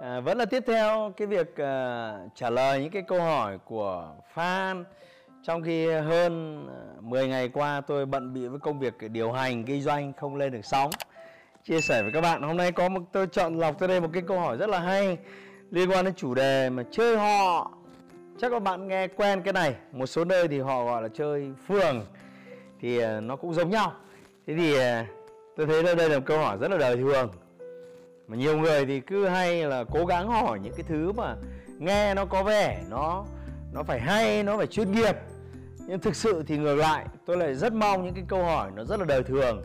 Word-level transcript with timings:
À, 0.00 0.20
vẫn 0.20 0.38
là 0.38 0.44
tiếp 0.44 0.64
theo 0.66 1.12
cái 1.16 1.26
việc 1.26 1.56
à, 1.56 2.12
trả 2.34 2.50
lời 2.50 2.80
những 2.80 2.90
cái 2.90 3.02
câu 3.02 3.20
hỏi 3.20 3.58
của 3.64 4.14
fan 4.34 4.84
trong 5.42 5.62
khi 5.62 5.86
hơn 5.86 6.66
à, 6.68 6.80
10 7.00 7.28
ngày 7.28 7.48
qua 7.48 7.80
tôi 7.80 8.06
bận 8.06 8.34
bị 8.34 8.46
với 8.46 8.58
công 8.58 8.78
việc 8.78 8.94
điều 9.10 9.32
hành 9.32 9.64
kinh 9.64 9.82
doanh 9.82 10.12
không 10.12 10.36
lên 10.36 10.52
được 10.52 10.64
sóng. 10.64 10.90
Chia 11.64 11.80
sẻ 11.80 12.02
với 12.02 12.12
các 12.12 12.20
bạn 12.20 12.42
hôm 12.42 12.56
nay 12.56 12.72
có 12.72 12.88
một 12.88 13.00
tôi 13.12 13.26
chọn 13.26 13.58
lọc 13.58 13.78
tới 13.78 13.88
đây 13.88 14.00
một 14.00 14.10
cái 14.12 14.22
câu 14.26 14.40
hỏi 14.40 14.56
rất 14.56 14.70
là 14.70 14.80
hay 14.80 15.18
liên 15.70 15.90
quan 15.90 16.04
đến 16.04 16.14
chủ 16.14 16.34
đề 16.34 16.70
mà 16.70 16.82
chơi 16.90 17.16
họ. 17.16 17.70
Chắc 18.40 18.50
các 18.50 18.62
bạn 18.62 18.88
nghe 18.88 19.08
quen 19.08 19.42
cái 19.42 19.52
này 19.52 19.74
một 19.92 20.06
số 20.06 20.24
nơi 20.24 20.48
thì 20.48 20.60
họ 20.60 20.84
gọi 20.84 21.02
là 21.02 21.08
chơi 21.08 21.52
phường. 21.68 22.06
Thì 22.80 22.98
à, 22.98 23.20
nó 23.20 23.36
cũng 23.36 23.54
giống 23.54 23.70
nhau. 23.70 23.92
Thế 24.46 24.54
thì 24.54 24.76
à, 24.76 25.06
tôi 25.56 25.66
thấy 25.66 25.82
đây 25.82 26.08
là 26.08 26.18
một 26.18 26.24
câu 26.26 26.38
hỏi 26.38 26.56
rất 26.60 26.70
là 26.70 26.76
đời 26.76 26.96
thường 26.96 27.30
mà 28.30 28.36
nhiều 28.36 28.58
người 28.58 28.86
thì 28.86 29.00
cứ 29.00 29.26
hay 29.26 29.62
là 29.62 29.84
cố 29.92 30.06
gắng 30.06 30.28
hỏi 30.28 30.58
những 30.60 30.72
cái 30.76 30.84
thứ 30.88 31.12
mà 31.12 31.36
nghe 31.78 32.14
nó 32.14 32.24
có 32.24 32.42
vẻ 32.42 32.82
nó 32.90 33.24
nó 33.72 33.82
phải 33.82 34.00
hay 34.00 34.42
nó 34.42 34.56
phải 34.56 34.66
chuyên 34.66 34.92
nghiệp. 34.92 35.16
Nhưng 35.86 36.00
thực 36.00 36.16
sự 36.16 36.44
thì 36.46 36.58
ngược 36.58 36.74
lại 36.74 37.06
tôi 37.26 37.36
lại 37.36 37.54
rất 37.54 37.72
mong 37.72 38.04
những 38.04 38.14
cái 38.14 38.24
câu 38.28 38.44
hỏi 38.44 38.70
nó 38.74 38.84
rất 38.84 39.00
là 39.00 39.06
đời 39.06 39.22
thường. 39.22 39.64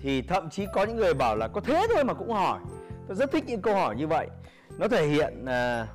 Thì 0.00 0.22
thậm 0.22 0.50
chí 0.50 0.66
có 0.74 0.84
những 0.84 0.96
người 0.96 1.14
bảo 1.14 1.36
là 1.36 1.48
có 1.48 1.60
thế 1.60 1.86
thôi 1.94 2.04
mà 2.04 2.14
cũng 2.14 2.32
hỏi. 2.32 2.60
Tôi 3.08 3.16
rất 3.16 3.32
thích 3.32 3.44
những 3.46 3.62
câu 3.62 3.74
hỏi 3.74 3.96
như 3.96 4.06
vậy. 4.06 4.28
Nó 4.78 4.88
thể 4.88 5.06
hiện 5.06 5.42
uh, 5.42 5.88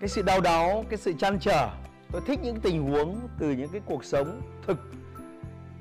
cái 0.00 0.08
sự 0.08 0.22
đau 0.22 0.40
đáu 0.40 0.84
cái 0.88 0.98
sự 0.98 1.12
chăn 1.18 1.38
trở. 1.38 1.68
Tôi 2.12 2.22
thích 2.26 2.40
những 2.42 2.60
tình 2.60 2.82
huống 2.82 3.20
từ 3.38 3.50
những 3.50 3.68
cái 3.68 3.80
cuộc 3.86 4.04
sống 4.04 4.40
thực. 4.66 4.78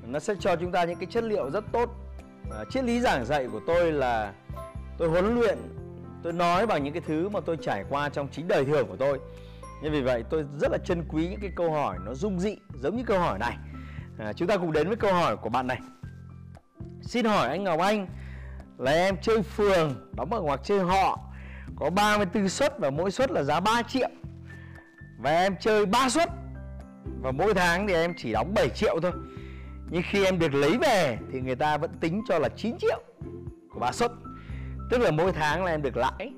Nó 0.08 0.20
sẽ 0.20 0.34
cho 0.40 0.56
chúng 0.56 0.72
ta 0.72 0.84
những 0.84 1.00
cái 1.00 1.08
chất 1.12 1.24
liệu 1.24 1.50
rất 1.50 1.64
tốt. 1.72 1.90
À, 2.52 2.64
triết 2.70 2.84
lý 2.84 3.00
giảng 3.00 3.26
dạy 3.26 3.48
của 3.52 3.60
tôi 3.68 3.92
là 3.92 4.34
tôi 4.98 5.10
huấn 5.10 5.36
luyện 5.36 5.58
tôi 6.24 6.34
nói 6.34 6.68
bằng 6.68 6.84
những 6.84 6.94
cái 6.94 7.02
thứ 7.08 7.30
mà 7.30 7.40
tôi 7.40 7.58
trải 7.62 7.84
qua 7.90 8.10
trong 8.10 8.28
chính 8.32 8.48
đời 8.48 8.66
thường 8.66 8.88
của 8.88 8.96
tôi. 8.96 9.20
Nên 9.82 9.92
vì 9.92 10.02
vậy 10.02 10.24
tôi 10.30 10.46
rất 10.60 10.72
là 10.72 10.78
trân 10.78 11.04
quý 11.10 11.28
những 11.28 11.40
cái 11.40 11.52
câu 11.56 11.72
hỏi 11.72 11.98
nó 12.06 12.14
dung 12.14 12.40
dị 12.40 12.58
giống 12.82 12.98
như 12.98 13.04
câu 13.04 13.20
hỏi 13.20 13.40
này. 13.40 13.58
À, 14.20 14.34
chúng 14.34 14.48
ta 14.48 14.58
cùng 14.58 14.72
đến 14.72 14.88
với 14.88 14.98
câu 14.98 15.14
hỏi 15.14 15.38
của 15.38 15.50
bạn 15.50 15.68
này. 15.68 15.80
Xin 17.02 17.26
hỏi 17.26 17.48
anh 17.50 17.64
Ngọc 17.64 17.80
Anh 17.80 18.08
là 18.78 18.92
em 18.92 19.16
chơi 19.22 19.42
phường 19.42 20.10
đóng 20.16 20.34
ở 20.34 20.42
ngoặc 20.42 20.60
chơi 20.64 20.80
họ 20.80 21.20
có 21.76 21.90
34 21.90 22.50
suất 22.50 22.80
và 22.80 22.90
mỗi 22.90 23.12
suất 23.12 23.32
là 23.32 23.44
giá 23.44 23.60
3 23.60 23.82
triệu. 23.84 24.10
Và 25.18 25.32
em 25.32 25.56
chơi 25.60 25.86
3 25.86 26.10
suất 26.10 26.30
và 27.22 27.32
mỗi 27.32 27.54
tháng 27.54 27.88
thì 27.88 27.94
em 27.94 28.14
chỉ 28.18 28.32
đóng 28.32 28.54
7 28.56 28.70
triệu 28.70 29.00
thôi. 29.02 29.12
Nhưng 29.90 30.02
khi 30.10 30.26
em 30.26 30.40
được 30.40 30.54
lấy 30.54 30.78
về 30.78 31.18
thì 31.32 31.42
người 31.42 31.56
ta 31.56 31.78
vẫn 31.78 31.92
tính 32.00 32.24
cho 32.28 32.40
là 32.40 32.50
9 32.50 32.78
triệu 32.78 33.02
của 33.74 33.80
ba 33.80 33.92
suất 33.92 34.12
tức 34.90 35.02
là 35.02 35.12
mỗi 35.12 35.32
tháng 35.32 35.66
là 35.66 35.72
em 35.72 35.82
được 35.82 35.98
lãi 35.98 36.32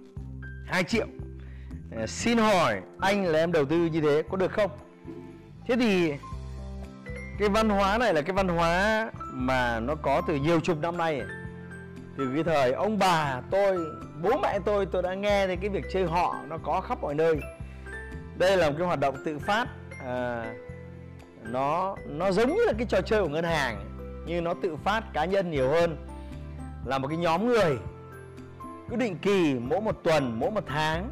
2 0.67 0.83
triệu. 0.83 1.07
À, 1.97 2.07
xin 2.07 2.37
hỏi 2.37 2.81
anh 2.99 3.25
là 3.25 3.39
em 3.39 3.51
đầu 3.51 3.65
tư 3.65 3.77
như 3.77 4.01
thế 4.01 4.23
có 4.29 4.37
được 4.37 4.51
không? 4.51 4.71
Thế 5.67 5.75
thì 5.75 6.13
cái 7.39 7.49
văn 7.49 7.69
hóa 7.69 7.97
này 7.97 8.13
là 8.13 8.21
cái 8.21 8.35
văn 8.35 8.47
hóa 8.47 9.11
mà 9.33 9.79
nó 9.79 9.95
có 9.95 10.21
từ 10.27 10.35
nhiều 10.35 10.59
chục 10.59 10.77
năm 10.81 10.97
nay. 10.97 11.21
Từ 12.17 12.31
cái 12.33 12.43
thời 12.43 12.71
ông 12.71 12.99
bà 12.99 13.41
tôi 13.51 13.77
bố 14.21 14.37
mẹ 14.43 14.59
tôi 14.65 14.85
tôi 14.85 15.03
đã 15.03 15.13
nghe 15.13 15.47
thấy 15.47 15.55
cái 15.55 15.69
việc 15.69 15.85
chơi 15.93 16.03
họ 16.03 16.35
nó 16.47 16.57
có 16.57 16.81
khắp 16.81 17.01
mọi 17.01 17.15
nơi. 17.15 17.39
Đây 18.37 18.57
là 18.57 18.69
một 18.69 18.75
cái 18.77 18.87
hoạt 18.87 18.99
động 18.99 19.15
tự 19.25 19.39
phát 19.39 19.67
à, 20.05 20.45
nó 21.43 21.95
nó 22.05 22.31
giống 22.31 22.55
như 22.55 22.61
là 22.65 22.73
cái 22.77 22.87
trò 22.89 23.01
chơi 23.01 23.21
của 23.23 23.29
ngân 23.29 23.43
hàng 23.43 23.85
nhưng 24.25 24.43
nó 24.43 24.53
tự 24.61 24.75
phát 24.75 25.03
cá 25.13 25.25
nhân 25.25 25.51
nhiều 25.51 25.69
hơn. 25.69 25.97
Là 26.85 26.97
một 26.97 27.07
cái 27.07 27.17
nhóm 27.17 27.47
người 27.47 27.77
cứ 28.89 28.95
định 28.95 29.17
kỳ 29.21 29.59
mỗi 29.59 29.81
một 29.81 30.03
tuần, 30.03 30.39
mỗi 30.39 30.51
một 30.51 30.63
tháng, 30.67 31.11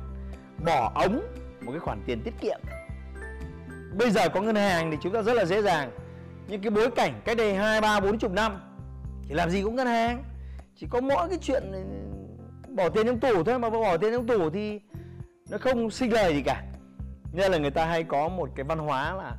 bỏ 0.66 0.92
ống 0.96 1.22
một 1.62 1.72
cái 1.72 1.80
khoản 1.80 2.02
tiền 2.06 2.22
tiết 2.24 2.34
kiệm. 2.42 2.60
Bây 3.98 4.12
giờ 4.12 4.30
có 4.30 4.42
ngân 4.42 4.56
hàng 4.56 4.92
thì 4.92 4.98
chúng 5.02 5.14
ta 5.14 5.22
rất 5.22 5.34
là 5.34 5.46
dễ 5.46 5.62
dàng. 5.62 5.92
Nhưng 6.48 6.62
cái 6.62 6.72
bối 6.72 6.92
cảnh 6.92 7.22
cách 7.26 7.38
đây 7.38 7.56
hai, 7.56 7.82
ba, 7.82 8.00
bốn 8.00 8.20
chục 8.20 8.32
năm 8.32 8.58
thì 9.24 9.36
làm 9.36 9.50
gì 9.50 9.62
cũng 9.62 9.76
ngân 9.76 9.88
hàng. 9.88 10.24
Chỉ 10.76 10.88
có 10.90 11.02
mỗi 11.02 11.30
cái 11.30 11.38
chuyện 11.42 11.64
bỏ 12.76 12.90
tiền 12.90 13.06
trong 13.06 13.20
tủ 13.20 13.44
thôi, 13.44 13.60
mà 13.60 13.70
bỏ 13.70 13.98
tiền 13.98 14.12
trong 14.12 14.28
tủ 14.28 14.50
thì 14.50 14.80
nó 15.50 15.58
không 15.58 15.90
sinh 15.90 16.14
lời 16.14 16.34
gì 16.34 16.42
cả. 16.42 16.64
Nên 17.34 17.52
là 17.52 17.58
người 17.58 17.72
ta 17.72 17.86
hay 17.86 18.04
có 18.04 18.30
một 18.30 18.50
cái 18.56 18.64
văn 18.64 18.80
hóa 18.80 19.14
là 19.14 19.38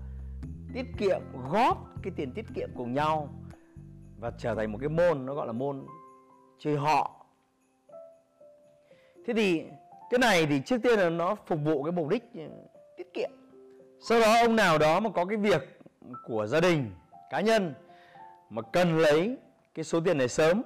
tiết 0.74 0.86
kiệm, 0.98 1.20
góp 1.50 1.86
cái 2.02 2.12
tiền 2.16 2.32
tiết 2.32 2.44
kiệm 2.54 2.68
cùng 2.76 2.94
nhau 2.94 3.28
và 4.18 4.32
trở 4.38 4.54
thành 4.54 4.72
một 4.72 4.78
cái 4.80 4.88
môn, 4.88 5.26
nó 5.26 5.34
gọi 5.34 5.46
là 5.46 5.52
môn 5.52 5.86
chơi 6.58 6.76
họ 6.76 7.17
thế 9.28 9.34
thì 9.34 9.64
cái 10.10 10.18
này 10.18 10.46
thì 10.46 10.60
trước 10.60 10.82
tiên 10.82 10.98
là 10.98 11.10
nó 11.10 11.34
phục 11.46 11.58
vụ 11.64 11.82
cái 11.82 11.92
mục 11.92 12.08
đích 12.08 12.32
tiết 12.96 13.14
kiệm 13.14 13.30
sau 14.00 14.20
đó 14.20 14.40
ông 14.40 14.56
nào 14.56 14.78
đó 14.78 15.00
mà 15.00 15.10
có 15.10 15.24
cái 15.24 15.36
việc 15.36 15.80
của 16.24 16.46
gia 16.46 16.60
đình, 16.60 16.90
cá 17.30 17.40
nhân 17.40 17.74
mà 18.50 18.62
cần 18.62 18.98
lấy 18.98 19.36
cái 19.74 19.84
số 19.84 20.00
tiền 20.00 20.18
này 20.18 20.28
sớm 20.28 20.62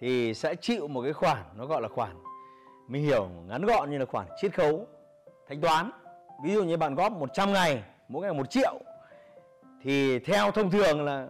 thì 0.00 0.34
sẽ 0.34 0.54
chịu 0.54 0.88
một 0.88 1.02
cái 1.02 1.12
khoản, 1.12 1.38
nó 1.56 1.66
gọi 1.66 1.82
là 1.82 1.88
khoản, 1.88 2.10
mình 2.88 3.02
hiểu, 3.02 3.28
ngắn 3.48 3.62
gọn 3.64 3.90
như 3.90 3.98
là 3.98 4.04
khoản 4.04 4.26
chiết 4.40 4.54
khấu, 4.54 4.86
thanh 5.48 5.60
toán 5.60 5.90
ví 6.44 6.54
dụ 6.54 6.64
như 6.64 6.76
bạn 6.76 6.94
góp 6.94 7.12
100 7.12 7.52
ngày, 7.52 7.82
mỗi 8.08 8.22
ngày 8.22 8.34
một 8.34 8.50
triệu, 8.50 8.74
thì 9.82 10.18
theo 10.18 10.50
thông 10.50 10.70
thường 10.70 11.04
là 11.04 11.28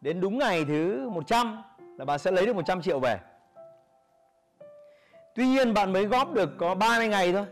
đến 0.00 0.20
đúng 0.20 0.38
ngày 0.38 0.64
thứ 0.64 1.08
100 1.08 1.62
là 1.98 2.04
bạn 2.04 2.18
sẽ 2.18 2.30
lấy 2.30 2.46
được 2.46 2.56
100 2.56 2.82
triệu 2.82 3.00
về. 3.00 3.18
Tuy 5.34 5.46
nhiên 5.46 5.74
bạn 5.74 5.92
mới 5.92 6.06
góp 6.06 6.34
được 6.34 6.50
có 6.58 6.74
30 6.74 7.08
ngày 7.08 7.32
thôi. 7.32 7.46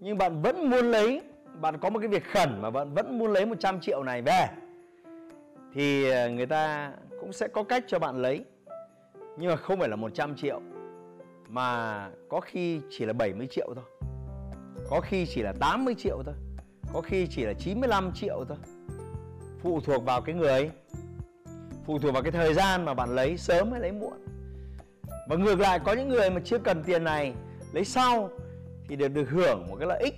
Nhưng 0.00 0.18
bạn 0.18 0.42
vẫn 0.42 0.70
muốn 0.70 0.90
lấy, 0.90 1.22
bạn 1.60 1.78
có 1.78 1.90
một 1.90 1.98
cái 1.98 2.08
việc 2.08 2.24
khẩn 2.24 2.62
mà 2.62 2.70
bạn 2.70 2.94
vẫn 2.94 3.18
muốn 3.18 3.32
lấy 3.32 3.46
100 3.46 3.80
triệu 3.80 4.02
này 4.02 4.22
về. 4.22 4.46
Thì 5.74 6.10
ờ, 6.10 6.30
người 6.30 6.46
ta 6.46 6.92
cũng 7.20 7.32
sẽ 7.32 7.48
có 7.48 7.62
cách 7.62 7.84
cho 7.86 7.98
bạn 7.98 8.22
lấy. 8.22 8.44
Nhưng 9.38 9.50
mà 9.50 9.56
không 9.56 9.78
phải 9.78 9.88
là 9.88 9.96
100 9.96 10.36
triệu 10.36 10.60
mà 11.48 12.10
có 12.28 12.40
khi 12.40 12.80
chỉ 12.90 13.04
là 13.04 13.12
70 13.12 13.46
triệu 13.50 13.74
thôi. 13.74 13.84
Có 14.90 15.00
khi 15.00 15.26
chỉ 15.26 15.42
là 15.42 15.52
80 15.60 15.94
triệu 15.98 16.22
thôi. 16.24 16.34
Có 16.92 17.00
khi 17.00 17.26
chỉ 17.30 17.44
là 17.44 17.52
95 17.52 18.12
triệu 18.14 18.44
thôi 18.48 18.58
phụ 19.66 19.80
thuộc 19.80 20.04
vào 20.04 20.20
cái 20.22 20.34
người 20.34 20.70
phụ 21.84 21.98
thuộc 21.98 22.14
vào 22.14 22.22
cái 22.22 22.32
thời 22.32 22.54
gian 22.54 22.84
mà 22.84 22.94
bạn 22.94 23.14
lấy 23.14 23.36
sớm 23.36 23.70
hay 23.70 23.80
lấy 23.80 23.92
muộn 23.92 24.12
và 25.26 25.36
ngược 25.36 25.60
lại 25.60 25.78
có 25.78 25.92
những 25.92 26.08
người 26.08 26.30
mà 26.30 26.40
chưa 26.44 26.58
cần 26.58 26.82
tiền 26.84 27.04
này 27.04 27.32
lấy 27.72 27.84
sau 27.84 28.30
thì 28.88 28.96
được 28.96 29.08
được 29.08 29.30
hưởng 29.30 29.66
một 29.68 29.76
cái 29.78 29.88
lợi 29.88 30.02
ích. 30.02 30.14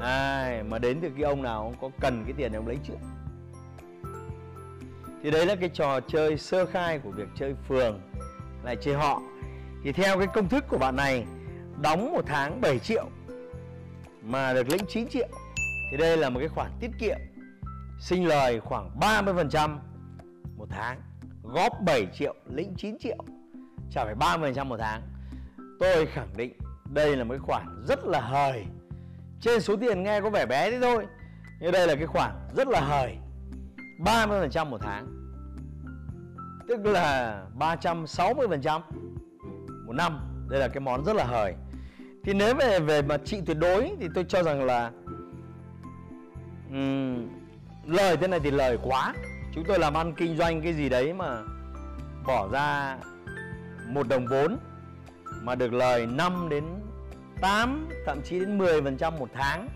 À, 0.00 0.62
mà 0.68 0.78
đến 0.78 0.98
từ 1.02 1.10
cái 1.16 1.22
ông 1.22 1.42
nào 1.42 1.62
ông 1.62 1.74
có 1.80 1.90
cần 2.00 2.24
cái 2.24 2.34
tiền 2.36 2.52
ông 2.52 2.66
lấy 2.66 2.78
trước. 2.84 2.98
Thì 5.22 5.30
đấy 5.30 5.46
là 5.46 5.54
cái 5.54 5.68
trò 5.68 6.00
chơi 6.00 6.38
sơ 6.38 6.66
khai 6.66 6.98
của 6.98 7.10
việc 7.10 7.28
chơi 7.36 7.54
phường 7.68 8.00
lại 8.64 8.76
chơi 8.80 8.94
họ. 8.94 9.22
Thì 9.84 9.92
theo 9.92 10.18
cái 10.18 10.26
công 10.26 10.48
thức 10.48 10.64
của 10.68 10.78
bạn 10.78 10.96
này 10.96 11.24
đóng 11.82 12.12
một 12.12 12.24
tháng 12.26 12.60
7 12.60 12.78
triệu 12.78 13.04
mà 14.22 14.54
được 14.54 14.68
lĩnh 14.68 14.86
9 14.88 15.08
triệu. 15.08 15.28
Thì 15.90 15.96
đây 15.96 16.16
là 16.16 16.30
một 16.30 16.40
cái 16.40 16.48
khoản 16.48 16.70
tiết 16.80 16.90
kiệm 17.00 17.18
sinh 18.00 18.26
lời 18.26 18.60
khoảng 18.60 18.90
30% 19.00 19.78
một 20.56 20.66
tháng 20.70 21.00
góp 21.42 21.72
7 21.86 22.06
triệu 22.14 22.34
lĩnh 22.46 22.74
9 22.76 22.98
triệu 22.98 23.24
trả 23.90 24.04
phải 24.04 24.14
30% 24.14 24.66
một 24.66 24.76
tháng. 24.80 25.02
Tôi 25.80 26.06
khẳng 26.06 26.36
định 26.36 26.52
đây 26.84 27.16
là 27.16 27.24
một 27.24 27.34
cái 27.34 27.38
khoản 27.38 27.84
rất 27.88 28.04
là 28.04 28.20
hời. 28.20 28.64
Trên 29.40 29.60
số 29.60 29.76
tiền 29.76 30.02
nghe 30.02 30.20
có 30.20 30.30
vẻ 30.30 30.46
bé 30.46 30.70
thế 30.70 30.80
thôi 30.80 31.06
nhưng 31.60 31.72
đây 31.72 31.86
là 31.86 31.94
cái 31.94 32.06
khoản 32.06 32.30
rất 32.56 32.68
là 32.68 32.80
hời. 32.80 33.16
30% 33.98 34.66
một 34.66 34.80
tháng. 34.80 35.06
Tức 36.68 36.86
là 36.86 37.42
360% 37.58 38.80
một 39.86 39.92
năm. 39.92 40.18
Đây 40.48 40.60
là 40.60 40.68
cái 40.68 40.80
món 40.80 41.04
rất 41.04 41.16
là 41.16 41.24
hời. 41.24 41.54
Thì 42.24 42.32
nếu 42.34 42.54
về 42.54 42.80
về 42.80 43.02
mặt 43.02 43.20
trị 43.24 43.40
tuyệt 43.46 43.58
đối 43.58 43.90
thì 44.00 44.08
tôi 44.14 44.24
cho 44.28 44.42
rằng 44.42 44.64
là 44.64 44.90
um, 46.70 47.28
lời 47.86 48.16
thế 48.16 48.26
này 48.26 48.40
thì 48.40 48.50
lời 48.50 48.78
quá. 48.82 49.14
Chúng 49.54 49.64
tôi 49.64 49.78
làm 49.78 49.94
ăn 49.94 50.14
kinh 50.14 50.36
doanh 50.36 50.62
cái 50.62 50.74
gì 50.74 50.88
đấy 50.88 51.12
mà 51.12 51.42
bỏ 52.26 52.48
ra 52.52 52.96
một 53.90 54.08
đồng 54.08 54.26
vốn 54.26 54.56
mà 55.42 55.54
được 55.54 55.72
lời 55.72 56.06
5 56.06 56.48
đến 56.48 56.64
8 57.40 57.88
thậm 58.06 58.20
chí 58.24 58.40
đến 58.40 58.58
10% 58.58 59.18
một 59.18 59.28
tháng. 59.34 59.68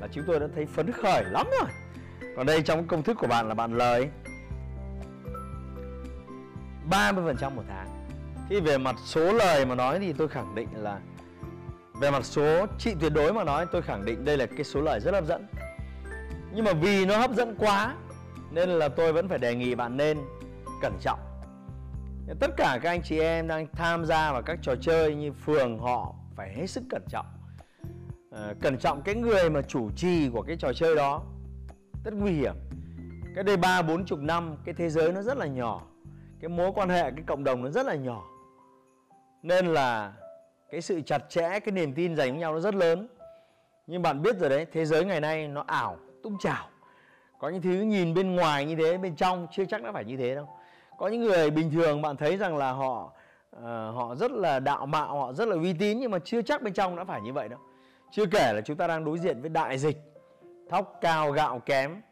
Là 0.00 0.08
chúng 0.12 0.24
tôi 0.26 0.40
đã 0.40 0.46
thấy 0.54 0.66
phấn 0.66 0.92
khởi 0.92 1.24
lắm 1.24 1.46
rồi. 1.60 1.70
Còn 2.36 2.46
đây 2.46 2.62
trong 2.62 2.86
công 2.86 3.02
thức 3.02 3.16
của 3.20 3.26
bạn 3.26 3.48
là 3.48 3.54
bạn 3.54 3.72
lời 3.72 4.08
30% 6.90 7.50
một 7.54 7.62
tháng. 7.68 8.06
Thì 8.48 8.60
về 8.60 8.78
mặt 8.78 8.96
số 9.04 9.32
lời 9.32 9.66
mà 9.66 9.74
nói 9.74 9.98
thì 9.98 10.12
tôi 10.12 10.28
khẳng 10.28 10.54
định 10.54 10.68
là, 10.74 10.98
Về 12.00 12.10
mặt 12.10 12.24
số 12.24 12.66
trị 12.78 12.94
tuyệt 13.00 13.12
đối 13.12 13.32
mà 13.32 13.44
nói, 13.44 13.66
tôi 13.72 13.82
khẳng 13.82 14.04
định 14.04 14.24
đây 14.24 14.36
là 14.36 14.46
cái 14.46 14.64
số 14.64 14.80
lời 14.80 15.00
rất 15.00 15.14
hấp 15.14 15.26
dẫn. 15.26 15.46
Nhưng 16.52 16.64
mà 16.64 16.72
vì 16.72 17.06
nó 17.06 17.16
hấp 17.16 17.34
dẫn 17.34 17.54
quá, 17.58 17.94
Nên 18.50 18.68
là 18.68 18.88
tôi 18.88 19.12
vẫn 19.12 19.28
phải 19.28 19.38
đề 19.38 19.54
nghị 19.54 19.74
bạn 19.74 19.96
nên 19.96 20.18
cẩn 20.82 20.92
trọng. 21.00 21.29
Tất 22.38 22.50
cả 22.56 22.78
các 22.82 22.90
anh 22.90 23.02
chị 23.02 23.18
em 23.18 23.48
đang 23.48 23.66
tham 23.72 24.04
gia 24.04 24.32
vào 24.32 24.42
các 24.42 24.58
trò 24.62 24.74
chơi 24.80 25.14
như 25.14 25.32
phường 25.32 25.78
họ 25.78 26.14
phải 26.36 26.52
hết 26.52 26.66
sức 26.66 26.84
cẩn 26.90 27.02
trọng. 27.08 27.26
À, 28.32 28.54
Cẩn 28.60 28.78
trọng 28.78 29.02
cái 29.02 29.14
người 29.14 29.50
mà 29.50 29.62
chủ 29.62 29.90
trì 29.96 30.30
của 30.30 30.42
cái 30.42 30.56
trò 30.56 30.72
chơi 30.72 30.96
đó. 30.96 31.22
Rất 32.04 32.14
nguy 32.14 32.32
hiểm. 32.32 32.54
Cái 33.34 33.44
đây 33.44 33.56
ba 33.56 33.82
bốn 33.82 34.04
chục 34.04 34.18
năm 34.18 34.56
cái 34.64 34.74
thế 34.74 34.88
giới 34.88 35.12
nó 35.12 35.22
rất 35.22 35.36
là 35.36 35.46
nhỏ. 35.46 35.82
Cái 36.40 36.48
mối 36.48 36.72
quan 36.74 36.88
hệ 36.88 37.02
cái 37.02 37.24
cộng 37.26 37.44
đồng 37.44 37.64
nó 37.64 37.70
rất 37.70 37.86
là 37.86 37.94
nhỏ. 37.94 38.24
Nên 39.42 39.66
là 39.66 40.12
cái 40.70 40.80
sự 40.80 41.00
chặt 41.00 41.22
chẽ 41.28 41.60
cái 41.60 41.72
niềm 41.72 41.94
tin 41.94 42.16
dành 42.16 42.30
với 42.30 42.40
nhau 42.40 42.52
nó 42.52 42.60
rất 42.60 42.74
lớn. 42.74 43.08
Nhưng 43.86 44.02
bạn 44.02 44.22
biết 44.22 44.38
rồi 44.38 44.50
đấy 44.50 44.66
thế 44.72 44.84
giới 44.84 45.04
ngày 45.04 45.20
nay 45.20 45.48
nó 45.48 45.64
ảo 45.66 45.96
tung 46.22 46.38
chảo. 46.38 46.68
Có 47.38 47.48
những 47.48 47.62
thứ 47.62 47.70
nhìn 47.70 48.14
bên 48.14 48.36
ngoài 48.36 48.64
như 48.64 48.76
thế 48.76 48.98
bên 48.98 49.16
trong 49.16 49.46
chưa 49.52 49.64
chắc 49.64 49.82
đã 49.82 49.92
phải 49.92 50.04
như 50.04 50.16
thế 50.16 50.34
đâu 50.34 50.48
có 51.00 51.08
những 51.08 51.20
người 51.24 51.50
bình 51.50 51.70
thường 51.70 52.02
bạn 52.02 52.16
thấy 52.16 52.36
rằng 52.36 52.56
là 52.56 52.72
họ 52.72 53.12
uh, 53.56 53.62
họ 53.94 54.14
rất 54.14 54.30
là 54.30 54.60
đạo 54.60 54.86
mạo 54.86 55.18
họ 55.18 55.32
rất 55.32 55.48
là 55.48 55.56
uy 55.56 55.72
tín 55.72 55.98
nhưng 55.98 56.10
mà 56.10 56.18
chưa 56.24 56.42
chắc 56.42 56.62
bên 56.62 56.72
trong 56.72 56.96
đã 56.96 57.04
phải 57.04 57.20
như 57.20 57.32
vậy 57.32 57.48
đâu. 57.48 57.58
Chưa 58.10 58.26
kể 58.26 58.52
là 58.52 58.60
chúng 58.60 58.76
ta 58.76 58.86
đang 58.86 59.04
đối 59.04 59.18
diện 59.18 59.40
với 59.40 59.50
đại 59.50 59.78
dịch 59.78 59.96
thóc 60.70 60.98
cao 61.00 61.30
gạo 61.30 61.58
kém 61.58 62.02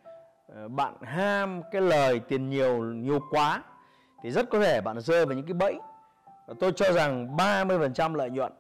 uh, 0.53 0.71
bạn 0.71 0.95
ham 1.03 1.63
cái 1.73 1.83
lời 1.83 2.21
tiền 2.21 2.51
nhiều 2.51 2.85
nhiều 2.85 3.21
quá 3.31 3.63
thì 4.23 4.31
rất 4.31 4.51
có 4.51 4.61
thể 4.61 4.81
bạn 4.81 5.01
rơi 5.01 5.27
vào 5.27 5.37
những 5.37 5.47
cái 5.47 5.55
bẫy. 5.55 5.79
Và 6.47 6.55
tôi 6.61 6.73
cho 6.77 6.93
rằng 6.93 7.37
30% 7.37 8.15
lợi 8.15 8.31
nhuận 8.31 8.53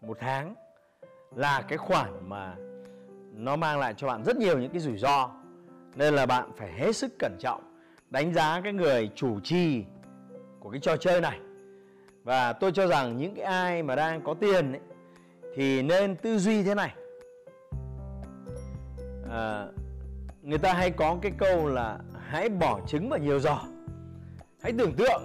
một 0.00 0.16
tháng 0.20 0.54
là 1.34 1.62
cái 1.68 1.78
khoản 1.78 2.28
mà 2.28 2.54
nó 3.34 3.56
mang 3.56 3.78
lại 3.78 3.94
cho 3.96 4.06
bạn 4.06 4.24
rất 4.24 4.36
nhiều 4.36 4.58
những 4.58 4.70
cái 4.70 4.80
rủi 4.80 4.98
ro. 4.98 5.30
Nên 5.94 6.14
là 6.14 6.26
bạn 6.26 6.50
phải 6.56 6.72
hết 6.72 6.96
sức 6.96 7.12
cẩn 7.18 7.36
trọng 7.40 7.69
đánh 8.10 8.34
giá 8.34 8.60
cái 8.64 8.72
người 8.72 9.10
chủ 9.14 9.40
trì 9.40 9.84
của 10.60 10.70
cái 10.70 10.80
trò 10.80 10.96
chơi 10.96 11.20
này. 11.20 11.38
Và 12.24 12.52
tôi 12.52 12.72
cho 12.72 12.86
rằng 12.86 13.18
những 13.18 13.34
cái 13.34 13.44
ai 13.44 13.82
mà 13.82 13.96
đang 13.96 14.22
có 14.22 14.34
tiền 14.34 14.72
ấy, 14.72 14.80
thì 15.54 15.82
nên 15.82 16.16
tư 16.16 16.38
duy 16.38 16.62
thế 16.62 16.74
này. 16.74 16.94
À, 19.30 19.66
người 20.42 20.58
ta 20.58 20.72
hay 20.72 20.90
có 20.90 21.18
cái 21.22 21.32
câu 21.38 21.68
là 21.68 21.98
hãy 22.28 22.48
bỏ 22.48 22.80
trứng 22.86 23.08
vào 23.08 23.18
nhiều 23.18 23.38
giò. 23.38 23.60
Hãy 24.62 24.72
tưởng 24.78 24.92
tượng 24.92 25.22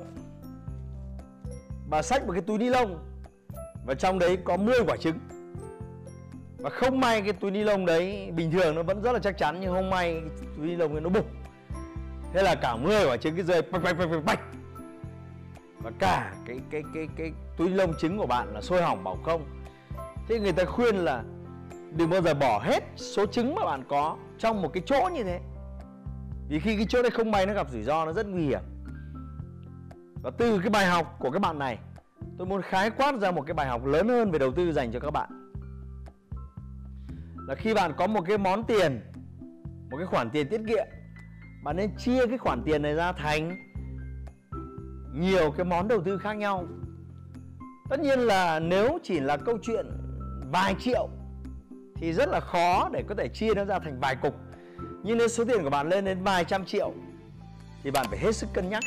Bà 1.90 2.02
xách 2.02 2.26
một 2.28 2.34
cái 2.34 2.42
túi 2.42 2.58
ni 2.58 2.70
lông 2.70 3.00
Và 3.86 3.94
trong 3.94 4.20
đấy 4.20 4.38
có 4.44 4.58
10 4.58 4.80
quả 4.88 4.98
trứng. 4.98 5.20
Và 6.58 6.70
không 6.70 7.00
may 7.00 7.22
cái 7.22 7.34
túi 7.34 7.52
ni 7.52 7.64
lông 7.64 7.86
đấy 7.86 8.32
Bình 8.36 8.52
thường 8.52 8.76
nó 8.76 8.84
vẫn 8.84 9.02
rất 9.02 9.12
là 9.12 9.20
chắc 9.20 9.38
chắn 9.38 9.58
Nhưng 9.60 9.74
không 9.74 9.90
may 9.90 10.22
túi 10.58 10.68
ni 10.68 10.76
lông 10.76 10.92
ấy 10.92 11.02
nó 11.02 11.10
bục. 11.10 11.26
Thế 12.36 12.44
là 12.44 12.56
cả 12.56 12.76
10 12.76 13.06
quả 13.06 13.18
trứng 13.18 13.36
cái 13.36 13.44
rơi 13.44 13.62
bạch 13.62 13.84
bạch 13.84 13.98
bạch 13.98 14.24
bạch 14.26 14.40
Và 15.82 15.92
cả 16.00 16.34
cái 16.46 16.60
cái 16.70 16.84
cái 16.94 17.08
cái 17.18 17.32
túi 17.58 17.70
lông 17.70 17.94
trứng 18.00 18.18
của 18.18 18.26
bạn 18.26 18.54
là 18.54 18.62
sôi 18.62 18.82
hỏng 18.82 19.04
bảo 19.04 19.18
không. 19.26 19.46
Thế 20.28 20.40
người 20.40 20.52
ta 20.52 20.66
khuyên 20.66 20.96
là 20.96 21.24
Đừng 21.98 22.10
bao 22.10 22.22
giờ 22.22 22.34
bỏ 22.34 22.60
hết 22.64 22.84
số 22.96 23.26
trứng 23.26 23.56
mà 23.56 23.66
bạn 23.66 23.84
có 23.90 24.18
Trong 24.38 24.62
một 24.62 24.74
cái 24.74 24.84
chỗ 24.86 25.10
như 25.14 25.24
thế. 25.24 25.40
Vì 26.50 26.60
khi 26.60 26.76
cái 26.76 26.86
chỗ 26.90 27.02
đấy 27.02 27.12
không 27.12 27.32
may 27.32 27.46
nó 27.46 27.54
gặp 27.54 27.70
rủi 27.70 27.84
ro, 27.84 28.06
nó 28.06 28.14
rất 28.14 28.28
nguy 28.28 28.44
hiểm. 28.44 28.62
Và 30.24 30.32
từ 30.38 30.60
cái 30.60 30.70
bài 30.70 30.86
học 30.86 31.16
của 31.20 31.32
các 31.32 31.40
bạn 31.40 31.60
này, 31.60 31.80
tôi 32.38 32.48
muốn 32.48 32.62
khái 32.62 32.90
quát 32.90 33.16
ra 33.22 33.32
một 33.32 33.42
cái 33.48 33.54
bài 33.54 33.68
học 33.68 33.86
lớn 33.86 34.10
hơn 34.10 34.32
về 34.32 34.40
đầu 34.40 34.52
tư 34.52 34.72
dành 34.72 34.92
cho 34.92 35.00
các 35.00 35.12
bạn. 35.12 35.52
Là 37.48 37.56
khi 37.56 37.74
bạn 37.74 37.94
có 37.98 38.08
một 38.08 38.22
cái 38.28 38.38
món 38.38 38.64
tiền, 38.64 39.02
một 39.90 39.98
cái 39.98 40.06
khoản 40.06 40.30
tiền 40.30 40.48
tiết 40.50 40.62
kiệm 40.68 40.86
bạn 41.66 41.76
nên 41.76 41.96
chia 41.98 42.28
cái 42.28 42.38
khoản 42.38 42.62
tiền 42.66 42.82
này 42.82 42.94
ra 42.94 43.12
thành 43.12 43.58
nhiều 45.14 45.52
cái 45.52 45.66
món 45.66 45.88
đầu 45.88 46.02
tư 46.02 46.18
khác 46.18 46.34
nhau. 46.34 46.66
Tất 47.90 48.00
nhiên 48.00 48.20
là 48.20 48.60
nếu 48.60 49.00
chỉ 49.04 49.20
là 49.20 49.38
câu 49.38 49.58
chuyện 49.62 49.86
vài 50.52 50.76
triệu 50.80 51.10
thì 51.96 52.14
rất 52.14 52.30
là 52.30 52.40
khó 52.40 52.90
để 52.94 53.04
có 53.08 53.16
thể 53.16 53.28
chia 53.28 53.54
nó 53.54 53.66
ra 53.66 53.80
thành 53.80 54.00
vài 54.00 54.16
cục. 54.16 54.36
Nhưng 55.04 55.18
nếu 55.18 55.28
số 55.28 55.46
tiền 55.46 55.64
của 55.64 55.70
bạn 55.70 55.90
lên 55.90 56.06
đến 56.06 56.24
vài 56.24 56.46
trăm 56.46 56.66
triệu 56.66 56.94
thì 57.84 57.92
bạn 57.92 58.06
phải 58.10 58.20
hết 58.20 58.36
sức 58.36 58.50
cân 58.54 58.70
nhắc. 58.70 58.84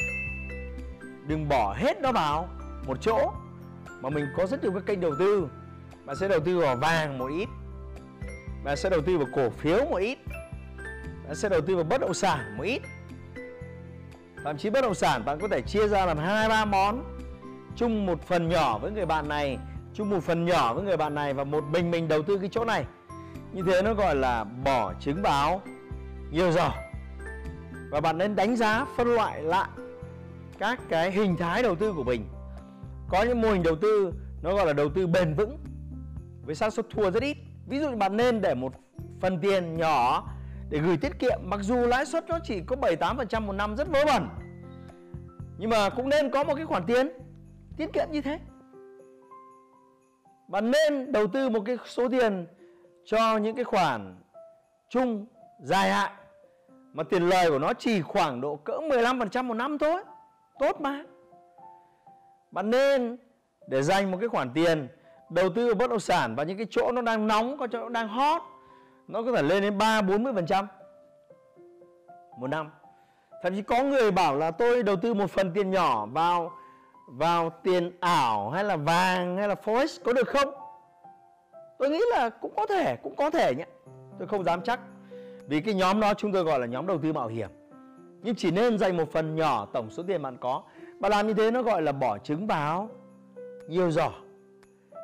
Đừng 1.26 1.48
bỏ 1.48 1.74
hết 1.78 2.00
nó 2.00 2.12
vào 2.12 2.48
một 2.86 2.98
chỗ 3.00 3.32
mà 4.00 4.10
mình 4.10 4.26
có 4.36 4.46
rất 4.46 4.62
nhiều 4.62 4.72
các 4.72 4.86
kênh 4.86 5.00
đầu 5.00 5.12
tư. 5.18 5.48
Bạn 6.04 6.16
sẽ 6.20 6.28
đầu 6.28 6.40
tư 6.40 6.58
vào 6.58 6.76
vàng 6.76 7.18
một 7.18 7.28
ít, 7.38 7.48
bạn 8.64 8.76
sẽ 8.76 8.90
đầu 8.90 9.00
tư 9.00 9.18
vào 9.18 9.28
cổ 9.34 9.50
phiếu 9.50 9.84
một 9.90 9.96
ít 9.96 10.18
bạn 11.28 11.36
sẽ 11.36 11.48
đầu 11.48 11.60
tư 11.60 11.74
vào 11.74 11.84
bất 11.84 12.00
động 12.00 12.14
sản 12.14 12.56
một 12.56 12.64
ít. 12.64 12.82
Thậm 14.44 14.56
chí 14.58 14.70
bất 14.70 14.80
động 14.80 14.94
sản 14.94 15.24
bạn 15.24 15.38
có 15.40 15.48
thể 15.48 15.62
chia 15.62 15.88
ra 15.88 16.06
làm 16.06 16.18
hai, 16.18 16.48
ba 16.48 16.64
món. 16.64 17.04
Chung 17.76 18.06
một 18.06 18.22
phần 18.22 18.48
nhỏ 18.48 18.78
với 18.78 18.90
người 18.90 19.06
bạn 19.06 19.28
này, 19.28 19.58
chung 19.94 20.10
một 20.10 20.22
phần 20.22 20.44
nhỏ 20.44 20.74
với 20.74 20.84
người 20.84 20.96
bạn 20.96 21.14
này 21.14 21.34
và 21.34 21.44
một 21.44 21.64
mình 21.70 21.90
mình 21.90 22.08
đầu 22.08 22.22
tư 22.22 22.38
cái 22.38 22.48
chỗ 22.52 22.64
này. 22.64 22.84
Như 23.52 23.62
thế 23.62 23.82
nó 23.82 23.94
gọi 23.94 24.16
là 24.16 24.44
bỏ 24.44 24.92
trứng 25.00 25.22
báo. 25.22 25.62
Nhiều 26.30 26.52
giỏ 26.52 26.72
và 27.90 28.00
bạn 28.00 28.18
nên 28.18 28.36
đánh 28.36 28.56
giá, 28.56 28.86
phân 28.96 29.14
loại 29.14 29.42
lại 29.42 29.68
các 30.58 30.80
cái 30.88 31.10
hình 31.10 31.36
thái 31.36 31.62
đầu 31.62 31.74
tư 31.74 31.92
của 31.92 32.04
mình. 32.04 32.28
Có 33.08 33.22
những 33.22 33.40
mô 33.40 33.52
hình 33.52 33.62
đầu 33.62 33.76
tư, 33.76 34.12
nó 34.42 34.54
gọi 34.54 34.66
là 34.66 34.72
đầu 34.72 34.88
tư 34.88 35.06
bền 35.06 35.34
vững, 35.34 35.58
với 36.42 36.54
xác 36.54 36.72
suất 36.72 36.86
thua 36.90 37.10
rất 37.10 37.22
ít. 37.22 37.36
Ví 37.66 37.78
dụ 37.78 37.96
bạn 37.96 38.16
nên 38.16 38.40
để 38.40 38.54
một 38.54 38.72
phần 39.20 39.38
tiền 39.40 39.76
nhỏ 39.76 40.28
để 40.70 40.78
gửi 40.78 40.96
tiết 40.96 41.18
kiệm, 41.18 41.40
mặc 41.42 41.60
dù 41.62 41.76
lãi 41.76 42.06
suất 42.06 42.28
nó 42.28 42.38
chỉ 42.44 42.60
có 42.66 42.76
7 42.76 42.96
8% 42.96 43.42
một 43.42 43.52
năm 43.52 43.76
rất 43.76 43.88
vớ 43.88 44.04
vẩn. 44.06 44.28
Nhưng 45.58 45.70
mà 45.70 45.90
cũng 45.90 46.08
nên 46.08 46.30
có 46.30 46.44
một 46.44 46.54
cái 46.54 46.66
khoản 46.66 46.82
tiền 46.86 47.08
tiết 47.76 47.92
kiệm 47.92 48.08
như 48.10 48.20
thế. 48.20 48.38
Bạn 50.48 50.70
nên 50.70 51.12
đầu 51.12 51.26
tư 51.26 51.48
một 51.48 51.60
cái 51.66 51.76
số 51.84 52.08
tiền 52.08 52.46
cho 53.04 53.36
những 53.36 53.56
cái 53.56 53.64
khoản 53.64 54.16
chung, 54.88 55.26
dài 55.60 55.90
hạn. 55.90 56.12
Mà 56.92 57.02
tiền 57.02 57.22
lời 57.22 57.50
của 57.50 57.58
nó 57.58 57.72
chỉ 57.74 58.02
khoảng 58.02 58.40
độ 58.40 58.56
cỡ 58.56 58.72
15% 58.72 59.44
một 59.44 59.54
năm 59.54 59.78
thôi. 59.78 60.02
Tốt 60.58 60.80
mà. 60.80 61.04
Bạn 62.50 62.70
nên 62.70 63.16
để 63.66 63.82
dành 63.82 64.10
một 64.10 64.16
cái 64.20 64.28
khoản 64.28 64.50
tiền 64.54 64.88
đầu 65.30 65.48
tư 65.54 65.66
vào 65.66 65.74
bất 65.74 65.90
động 65.90 66.00
sản 66.00 66.34
và 66.36 66.44
những 66.44 66.56
cái 66.56 66.66
chỗ 66.70 66.92
nó 66.92 67.02
đang 67.02 67.26
nóng, 67.26 67.58
có 67.58 67.66
chỗ 67.66 67.80
nó 67.80 67.88
đang 67.88 68.08
hot 68.08 68.42
nó 69.08 69.22
có 69.22 69.32
thể 69.32 69.42
lên 69.42 69.62
đến 69.62 69.78
ba, 69.78 70.02
bốn 70.02 70.22
mươi 70.22 70.32
phần 70.32 70.46
trăm. 70.46 70.66
Một 72.38 72.46
năm. 72.46 72.70
Thậm 73.42 73.54
chí 73.54 73.62
có 73.62 73.82
người 73.82 74.10
bảo 74.10 74.36
là 74.36 74.50
tôi 74.50 74.82
đầu 74.82 74.96
tư 74.96 75.14
một 75.14 75.30
phần 75.30 75.52
tiền 75.54 75.70
nhỏ 75.70 76.06
vào 76.06 76.52
vào 77.08 77.50
tiền 77.62 77.92
ảo 78.00 78.50
hay 78.50 78.64
là 78.64 78.76
vàng 78.76 79.36
hay 79.36 79.48
là 79.48 79.54
forex, 79.64 79.86
có 80.04 80.12
được 80.12 80.28
không? 80.28 80.54
Tôi 81.78 81.90
nghĩ 81.90 82.00
là 82.10 82.30
cũng 82.30 82.52
có 82.56 82.66
thể, 82.66 82.96
cũng 82.96 83.16
có 83.16 83.30
thể 83.30 83.54
nhé. 83.54 83.64
Tôi 84.18 84.28
không 84.28 84.44
dám 84.44 84.62
chắc. 84.62 84.80
Vì 85.46 85.60
cái 85.60 85.74
nhóm 85.74 86.00
đó 86.00 86.14
chúng 86.14 86.32
tôi 86.32 86.44
gọi 86.44 86.60
là 86.60 86.66
nhóm 86.66 86.86
đầu 86.86 86.98
tư 86.98 87.12
mạo 87.12 87.28
hiểm. 87.28 87.48
Nhưng 88.22 88.34
chỉ 88.34 88.50
nên 88.50 88.78
dành 88.78 88.96
một 88.96 89.12
phần 89.12 89.36
nhỏ 89.36 89.66
tổng 89.72 89.90
số 89.90 90.02
tiền 90.06 90.22
bạn 90.22 90.36
có. 90.40 90.62
Bạn 90.98 91.10
làm 91.10 91.26
như 91.26 91.34
thế 91.34 91.50
nó 91.50 91.62
gọi 91.62 91.82
là 91.82 91.92
bỏ 91.92 92.18
trứng 92.18 92.46
vào 92.46 92.88
nhiều 93.68 93.90
giỏ. 93.90 94.10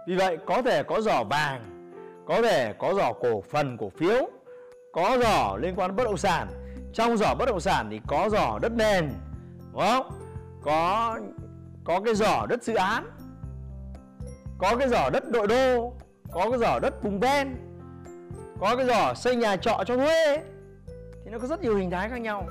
Vì 0.07 0.15
vậy 0.15 0.39
có 0.47 0.63
thể 0.63 0.83
có 0.83 1.01
giỏ 1.01 1.25
vàng 1.31 1.74
có 2.27 2.43
thể 2.43 2.73
có 2.79 2.95
giỏ 2.95 3.13
cổ 3.13 3.43
phần, 3.51 3.77
cổ 3.77 3.89
phiếu, 3.89 4.29
có 4.93 5.19
giỏ 5.23 5.57
liên 5.57 5.75
quan 5.77 5.91
đến 5.91 5.97
bất 5.97 6.05
động 6.05 6.17
sản. 6.17 6.49
Trong 6.93 7.17
giỏ 7.17 7.35
bất 7.35 7.47
động 7.47 7.61
sản 7.61 7.89
thì 7.91 8.01
có 8.07 8.29
giỏ 8.29 8.59
đất 8.63 8.73
nền, 8.73 9.13
đúng 9.73 9.83
không? 9.83 10.11
Có 10.63 11.19
có 11.85 12.01
cái 12.01 12.15
giỏ 12.15 12.47
đất 12.49 12.63
dự 12.63 12.75
án, 12.75 13.11
có 14.59 14.77
cái 14.77 14.89
giỏ 14.89 15.11
đất 15.13 15.25
nội 15.29 15.47
đô, 15.47 15.93
có 16.33 16.51
cái 16.51 16.59
giỏ 16.59 16.79
đất 16.79 17.03
vùng 17.03 17.21
ven, 17.21 17.57
có 18.61 18.77
cái 18.77 18.87
giỏ 18.87 19.15
xây 19.15 19.37
nhà 19.37 19.57
trọ 19.57 19.85
cho 19.87 19.97
thuê. 19.97 20.39
Thì 21.25 21.31
nó 21.31 21.39
có 21.39 21.47
rất 21.47 21.63
nhiều 21.63 21.77
hình 21.77 21.91
thái 21.91 22.09
khác 22.09 22.21
nhau. 22.21 22.47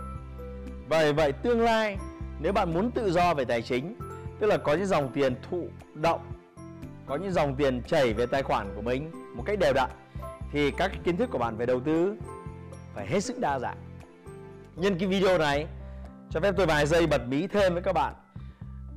Vậy 0.90 1.14
vậy 1.14 1.32
tương 1.32 1.62
lai, 1.62 1.98
nếu 2.40 2.54
bạn 2.54 2.74
muốn 2.74 2.92
tự 2.92 3.12
do 3.12 3.34
về 3.34 3.46
tài 3.46 3.62
chính, 3.62 3.96
Tức 4.40 4.48
là 4.48 4.58
có 4.58 4.74
những 4.74 4.86
dòng 4.86 5.12
tiền 5.14 5.36
thụ 5.50 5.68
động 5.94 6.20
có 7.06 7.16
những 7.16 7.32
dòng 7.32 7.56
tiền 7.56 7.82
chảy 7.88 8.14
về 8.14 8.26
tài 8.26 8.44
khoản 8.44 8.76
của 8.76 8.82
mình 8.82 9.12
một 9.36 9.44
cách 9.46 9.60
đều 9.60 9.74
đặn 9.74 9.90
Thì 10.52 10.72
các 10.72 10.92
kiến 11.04 11.18
thức 11.18 11.30
của 11.32 11.38
bạn 11.38 11.58
về 11.58 11.66
đầu 11.66 11.80
tư 11.80 12.16
phải 12.96 13.08
hết 13.08 13.20
sức 13.20 13.40
đa 13.40 13.60
dạng. 13.60 13.78
Nhân 14.76 14.98
cái 15.00 15.08
video 15.10 15.38
này 15.38 15.68
cho 16.30 16.40
phép 16.40 16.54
tôi 16.58 16.66
vài 16.66 16.86
giây 16.86 17.08
bật 17.08 17.28
mí 17.28 17.48
thêm 17.48 17.74
với 17.74 17.82
các 17.82 17.94
bạn. 17.94 18.14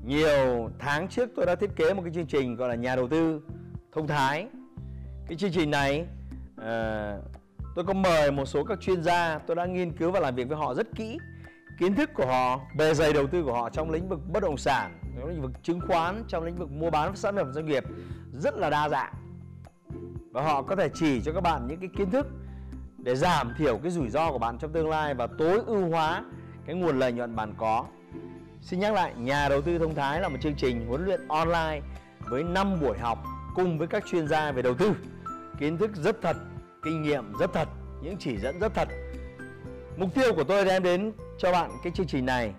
Nhiều 0.05 0.71
tháng 0.79 1.09
trước 1.09 1.31
tôi 1.37 1.47
đã 1.47 1.55
thiết 1.55 1.71
kế 1.77 1.95
một 1.95 2.03
cái 2.03 2.13
chương 2.15 2.27
trình 2.27 2.57
gọi 2.57 2.69
là 2.69 2.75
nhà 2.75 2.97
đầu 2.97 3.09
tư 3.09 3.41
thông 3.93 4.07
thái. 4.07 4.47
Cái 5.29 5.39
chương 5.39 5.53
trình 5.53 5.71
này 5.71 6.07
uh, 6.61 7.25
tôi 7.75 7.85
có 7.85 7.93
mời 7.93 8.31
một 8.31 8.47
số 8.47 8.65
các 8.65 8.81
chuyên 8.81 9.03
gia 9.03 9.39
tôi 9.39 9.57
đã 9.57 9.67
nghiên 9.67 9.93
cứu 9.93 10.11
và 10.11 10.21
làm 10.21 10.35
việc 10.35 10.49
với 10.49 10.59
họ 10.59 10.75
rất 10.75 10.87
kỹ. 10.97 11.19
Kiến 11.79 11.95
thức 11.95 12.11
của 12.15 12.27
họ 12.27 12.61
bề 12.77 12.95
dày 12.95 13.13
đầu 13.13 13.27
tư 13.27 13.43
của 13.45 13.53
họ 13.53 13.71
trong 13.71 13.91
lĩnh 13.91 14.09
vực 14.09 14.21
bất 14.33 14.43
động 14.43 14.57
sản 14.57 14.99
trong 15.27 15.35
lĩnh 15.35 15.43
vực 15.43 15.63
chứng 15.63 15.81
khoán 15.81 16.25
trong 16.29 16.45
lĩnh 16.45 16.57
vực 16.57 16.71
mua 16.71 16.91
bán 16.91 17.17
sản 17.17 17.37
phẩm 17.37 17.53
doanh 17.53 17.67
nghiệp 17.67 17.85
rất 18.33 18.55
là 18.55 18.71
đa 18.71 18.89
dạng 18.89 19.13
và 20.33 20.43
họ 20.43 20.63
có 20.63 20.77
thể 20.77 20.89
chỉ 20.95 21.21
cho 21.21 21.33
các 21.33 21.41
bạn 21.41 21.67
những 21.67 21.81
cái 21.81 21.89
kiến 21.97 22.11
thức 22.11 22.27
để 22.99 23.17
giảm 23.17 23.55
thiểu 23.59 23.79
cái 23.79 23.91
rủi 23.91 24.11
ro 24.11 24.33
của 24.33 24.39
bạn 24.39 24.59
trong 24.59 24.73
tương 24.73 24.89
lai 24.89 25.15
và 25.15 25.27
tối 25.39 25.63
ưu 25.67 25.89
hóa 25.89 26.25
cái 26.67 26.77
nguồn 26.77 26.99
lợi 26.99 27.13
nhuận 27.13 27.37
bạn 27.37 27.55
có 27.59 27.85
Xin 28.61 28.81
nhắc 28.81 28.95
lại, 28.95 29.15
nhà 29.17 29.49
đầu 29.49 29.63
tư 29.63 29.79
thông 29.79 29.95
thái 29.95 30.21
là 30.21 30.29
một 30.29 30.37
chương 30.43 30.55
trình 30.55 30.87
huấn 30.89 31.05
luyện 31.05 31.29
online 31.29 31.81
với 32.21 32.43
5 32.43 32.81
buổi 32.81 32.99
học 32.99 33.19
cùng 33.55 33.79
với 33.79 33.89
các 33.89 34.05
chuyên 34.07 34.29
gia 34.29 34.53
về 34.53 34.63
đầu 34.63 34.75
tư. 34.75 34.93
Kiến 35.59 35.79
thức 35.79 35.91
rất 35.95 36.17
thật, 36.23 36.37
kinh 36.83 37.03
nghiệm 37.03 37.33
rất 37.41 37.51
thật, 37.53 37.69
những 38.03 38.17
chỉ 38.19 38.37
dẫn 38.37 38.59
rất 38.61 38.75
thật. 38.75 38.89
Mục 39.97 40.15
tiêu 40.15 40.33
của 40.35 40.45
tôi 40.45 40.65
đem 40.65 40.83
đến 40.83 41.13
cho 41.39 41.53
bạn 41.53 41.71
cái 41.83 41.93
chương 41.97 42.07
trình 42.07 42.27
này 42.27 42.53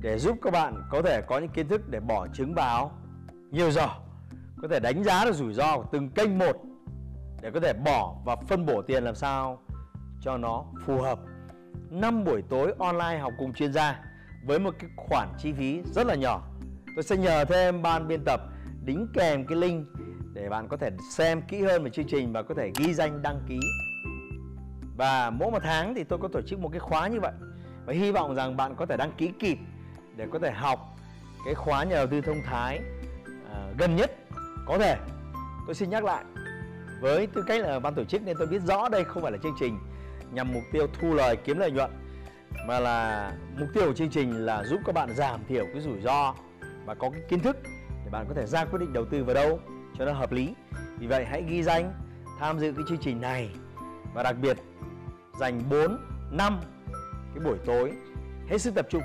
để 0.00 0.18
giúp 0.18 0.36
các 0.42 0.52
bạn 0.52 0.82
có 0.90 1.02
thể 1.02 1.22
có 1.22 1.38
những 1.38 1.48
kiến 1.48 1.68
thức 1.68 1.88
để 1.90 2.00
bỏ 2.00 2.26
trứng 2.28 2.54
vào 2.54 2.92
nhiều 3.50 3.70
giờ, 3.70 3.88
có 4.62 4.68
thể 4.68 4.80
đánh 4.80 5.04
giá 5.04 5.24
được 5.24 5.32
rủi 5.32 5.54
ro 5.54 5.76
của 5.76 5.84
từng 5.92 6.10
kênh 6.10 6.38
một 6.38 6.56
để 7.42 7.50
có 7.50 7.60
thể 7.60 7.72
bỏ 7.72 8.16
và 8.24 8.36
phân 8.36 8.66
bổ 8.66 8.82
tiền 8.82 9.04
làm 9.04 9.14
sao 9.14 9.62
cho 10.20 10.36
nó 10.36 10.64
phù 10.84 11.00
hợp. 11.00 11.18
5 11.90 12.24
buổi 12.24 12.42
tối 12.42 12.74
online 12.78 13.18
học 13.18 13.32
cùng 13.38 13.52
chuyên 13.52 13.72
gia 13.72 14.00
với 14.44 14.58
một 14.58 14.74
cái 14.78 14.90
khoản 14.96 15.28
chi 15.38 15.52
phí 15.52 15.82
rất 15.84 16.06
là 16.06 16.14
nhỏ. 16.14 16.42
Tôi 16.96 17.02
sẽ 17.02 17.16
nhờ 17.16 17.44
thêm 17.44 17.82
ban 17.82 18.08
biên 18.08 18.24
tập 18.24 18.40
đính 18.84 19.08
kèm 19.14 19.46
cái 19.46 19.58
link 19.58 19.86
để 20.32 20.48
bạn 20.48 20.68
có 20.68 20.76
thể 20.76 20.90
xem 21.10 21.42
kỹ 21.42 21.62
hơn 21.62 21.84
về 21.84 21.90
chương 21.90 22.06
trình 22.08 22.32
và 22.32 22.42
có 22.42 22.54
thể 22.54 22.72
ghi 22.78 22.94
danh 22.94 23.22
đăng 23.22 23.40
ký. 23.48 23.60
Và 24.96 25.30
mỗi 25.30 25.50
một 25.50 25.62
tháng 25.62 25.94
thì 25.94 26.04
tôi 26.04 26.18
có 26.18 26.28
tổ 26.28 26.40
chức 26.42 26.60
một 26.60 26.68
cái 26.68 26.80
khóa 26.80 27.08
như 27.08 27.20
vậy 27.20 27.32
và 27.86 27.92
hy 27.92 28.12
vọng 28.12 28.34
rằng 28.34 28.56
bạn 28.56 28.74
có 28.76 28.86
thể 28.86 28.96
đăng 28.96 29.12
ký 29.16 29.32
kịp 29.38 29.58
để 30.18 30.26
có 30.32 30.38
thể 30.38 30.50
học 30.50 30.96
cái 31.44 31.54
khóa 31.54 31.84
nhà 31.84 31.96
đầu 31.96 32.06
tư 32.06 32.20
thông 32.20 32.42
thái 32.42 32.80
à, 33.52 33.72
gần 33.78 33.96
nhất 33.96 34.10
có 34.66 34.78
thể. 34.78 34.96
Tôi 35.66 35.74
xin 35.74 35.90
nhắc 35.90 36.04
lại 36.04 36.24
với 37.00 37.26
tư 37.26 37.44
cách 37.46 37.60
là 37.60 37.78
ban 37.78 37.94
tổ 37.94 38.04
chức 38.04 38.22
nên 38.22 38.36
tôi 38.38 38.46
biết 38.46 38.62
rõ 38.62 38.88
đây 38.88 39.04
không 39.04 39.22
phải 39.22 39.32
là 39.32 39.38
chương 39.42 39.56
trình 39.60 39.78
nhằm 40.32 40.52
mục 40.52 40.62
tiêu 40.72 40.86
thu 41.00 41.14
lời 41.14 41.36
kiếm 41.36 41.58
lợi 41.58 41.70
nhuận 41.70 41.90
mà 42.66 42.80
là 42.80 43.32
mục 43.58 43.68
tiêu 43.74 43.84
của 43.86 43.92
chương 43.92 44.10
trình 44.10 44.46
là 44.46 44.64
giúp 44.64 44.80
các 44.86 44.94
bạn 44.94 45.14
giảm 45.14 45.40
thiểu 45.48 45.66
cái 45.72 45.82
rủi 45.82 46.00
ro 46.00 46.34
và 46.84 46.94
có 46.94 47.10
cái 47.10 47.20
kiến 47.28 47.40
thức 47.40 47.56
để 48.04 48.10
bạn 48.10 48.26
có 48.28 48.34
thể 48.34 48.46
ra 48.46 48.64
quyết 48.64 48.78
định 48.78 48.92
đầu 48.92 49.04
tư 49.04 49.24
vào 49.24 49.34
đâu 49.34 49.60
cho 49.98 50.04
nó 50.04 50.12
hợp 50.12 50.32
lý. 50.32 50.54
Vì 50.98 51.06
vậy 51.06 51.24
hãy 51.24 51.42
ghi 51.48 51.62
danh 51.62 51.92
tham 52.40 52.58
dự 52.58 52.72
cái 52.72 52.84
chương 52.88 52.98
trình 52.98 53.20
này 53.20 53.50
và 54.14 54.22
đặc 54.22 54.36
biệt 54.42 54.56
dành 55.40 55.62
4 55.70 55.98
năm 56.30 56.60
cái 57.34 57.44
buổi 57.44 57.58
tối 57.66 57.92
hết 58.48 58.58
sức 58.58 58.74
tập 58.74 58.86
trung 58.90 59.02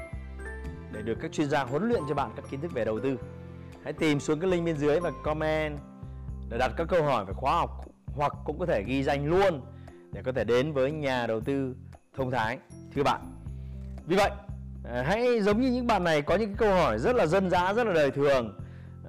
để 0.93 1.01
được 1.01 1.17
các 1.21 1.31
chuyên 1.31 1.49
gia 1.49 1.63
huấn 1.63 1.89
luyện 1.89 2.01
cho 2.09 2.15
bạn 2.15 2.31
các 2.35 2.45
kiến 2.49 2.61
thức 2.61 2.71
về 2.73 2.85
đầu 2.85 2.99
tư. 2.99 3.17
Hãy 3.83 3.93
tìm 3.93 4.19
xuống 4.19 4.39
cái 4.39 4.51
link 4.51 4.65
bên 4.65 4.77
dưới 4.77 4.99
và 4.99 5.11
comment 5.23 5.77
để 6.49 6.57
đặt 6.57 6.71
các 6.77 6.87
câu 6.89 7.03
hỏi 7.03 7.25
về 7.25 7.33
khóa 7.33 7.55
học, 7.55 7.85
hoặc 8.15 8.33
cũng 8.45 8.59
có 8.59 8.65
thể 8.65 8.83
ghi 8.83 9.03
danh 9.03 9.25
luôn 9.25 9.61
để 10.11 10.21
có 10.25 10.31
thể 10.31 10.43
đến 10.43 10.73
với 10.73 10.91
nhà 10.91 11.27
đầu 11.27 11.41
tư 11.41 11.75
thông 12.15 12.31
thái, 12.31 12.57
thưa 12.95 13.03
bạn. 13.03 13.21
Vì 14.05 14.15
vậy 14.15 14.31
à, 14.83 15.03
hãy 15.07 15.41
giống 15.41 15.61
như 15.61 15.71
những 15.71 15.87
bạn 15.87 16.03
này 16.03 16.21
có 16.21 16.35
những 16.35 16.55
câu 16.55 16.73
hỏi 16.73 16.99
rất 16.99 17.15
là 17.15 17.25
dân 17.25 17.49
dã, 17.49 17.73
rất 17.73 17.87
là 17.87 17.93
đời 17.93 18.11
thường. 18.11 18.59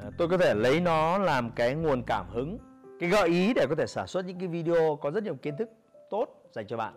À, 0.03 0.11
tôi 0.19 0.29
có 0.29 0.39
thể 0.39 0.55
lấy 0.55 0.81
nó 0.81 1.19
làm 1.19 1.51
cái 1.51 1.75
nguồn 1.75 2.03
cảm 2.03 2.27
hứng, 2.29 2.59
cái 3.01 3.09
gợi 3.09 3.29
ý 3.29 3.55
để 3.55 3.67
có 3.69 3.75
thể 3.75 3.87
sản 3.87 4.07
xuất 4.07 4.27
những 4.27 4.39
cái 4.39 4.49
video 4.49 4.99
có 5.03 5.11
rất 5.11 5.25
nhiều 5.25 5.35
kiến 5.35 5.57
thức 5.59 5.69
tốt 6.11 6.27
dành 6.53 6.67
cho 6.67 6.77
bạn 6.77 6.95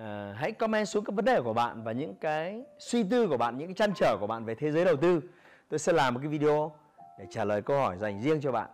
à, 0.00 0.34
hãy 0.36 0.52
comment 0.52 0.88
xuống 0.88 1.04
các 1.04 1.14
vấn 1.14 1.24
đề 1.24 1.40
của 1.40 1.52
bạn 1.52 1.82
và 1.82 1.92
những 1.92 2.14
cái 2.14 2.62
suy 2.78 3.04
tư 3.04 3.28
của 3.28 3.36
bạn 3.36 3.58
những 3.58 3.68
cái 3.68 3.74
chăn 3.74 3.92
trở 3.96 4.16
của 4.20 4.26
bạn 4.26 4.44
về 4.44 4.54
thế 4.54 4.72
giới 4.72 4.84
đầu 4.84 4.96
tư 4.96 5.20
tôi 5.68 5.78
sẽ 5.78 5.92
làm 5.92 6.14
một 6.14 6.20
cái 6.22 6.28
video 6.28 6.72
để 7.18 7.26
trả 7.30 7.44
lời 7.44 7.62
câu 7.62 7.78
hỏi 7.78 7.96
dành 7.98 8.22
riêng 8.22 8.40
cho 8.40 8.52
bạn 8.52 8.68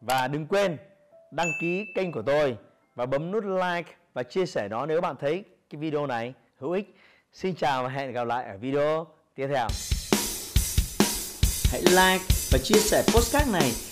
và 0.00 0.28
đừng 0.28 0.46
quên 0.46 0.76
đăng 1.30 1.48
ký 1.60 1.86
kênh 1.94 2.12
của 2.12 2.22
tôi 2.22 2.56
và 2.94 3.06
bấm 3.06 3.30
nút 3.30 3.44
like 3.44 3.92
và 4.14 4.22
chia 4.22 4.46
sẻ 4.46 4.68
nó 4.68 4.86
nếu 4.86 5.00
bạn 5.00 5.16
thấy 5.20 5.44
cái 5.70 5.80
video 5.80 6.06
này 6.06 6.34
hữu 6.58 6.72
ích. 6.72 6.96
Xin 7.32 7.54
chào 7.54 7.82
và 7.82 7.88
hẹn 7.88 8.12
gặp 8.12 8.24
lại 8.24 8.44
ở 8.44 8.56
video 8.56 9.06
tiếp 9.34 9.48
theo. 9.48 9.68
Hãy 11.70 11.82
like 11.82 12.24
và 12.52 12.58
chia 12.62 12.78
sẻ 12.78 13.02
postcard 13.14 13.52
này 13.52 13.91